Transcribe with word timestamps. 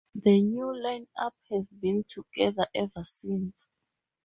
The 0.15 0.41
new 0.41 0.81
line-up 0.81 1.35
has 1.51 1.69
been 1.69 2.03
together 2.07 2.65
ever 2.73 3.03
since. 3.03 3.69